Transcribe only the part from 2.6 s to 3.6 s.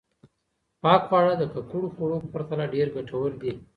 ډېر ګټور دي.